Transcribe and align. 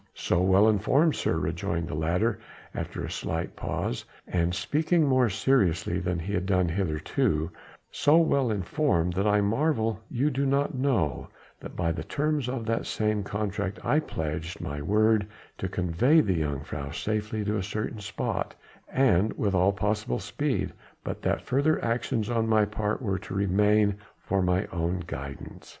"So 0.15 0.41
well 0.41 0.67
informed, 0.67 1.13
sir," 1.15 1.35
rejoined 1.37 1.87
the 1.87 1.93
latter 1.93 2.39
after 2.73 3.03
a 3.05 3.11
slight 3.11 3.55
pause, 3.55 4.03
and 4.27 4.55
speaking 4.55 5.05
more 5.05 5.29
seriously 5.29 5.99
than 5.99 6.17
he 6.17 6.33
had 6.33 6.47
done 6.47 6.67
hitherto, 6.69 7.51
"so 7.91 8.17
well 8.17 8.49
informed 8.49 9.13
that 9.13 9.27
I 9.27 9.41
marvel 9.41 9.99
you 10.09 10.31
do 10.31 10.47
not 10.47 10.73
know 10.73 11.27
that 11.59 11.75
by 11.75 11.91
the 11.91 12.01
terms 12.03 12.49
of 12.49 12.65
that 12.65 12.87
same 12.87 13.21
contract 13.23 13.77
I 13.85 13.99
pledged 13.99 14.59
my 14.59 14.81
word 14.81 15.27
to 15.59 15.69
convey 15.69 16.19
the 16.19 16.39
jongejuffrouw 16.41 16.95
safely 16.95 17.45
to 17.45 17.57
a 17.57 17.61
certain 17.61 17.99
spot 17.99 18.55
and 18.91 19.31
with 19.37 19.53
all 19.53 19.71
possible 19.71 20.17
speed, 20.17 20.73
but 21.03 21.21
that 21.21 21.41
further 21.43 21.79
actions 21.85 22.27
on 22.27 22.49
my 22.49 22.65
part 22.65 23.03
were 23.03 23.19
to 23.19 23.35
remain 23.35 23.97
for 24.17 24.41
mine 24.41 24.67
own 24.71 25.03
guidance. 25.05 25.69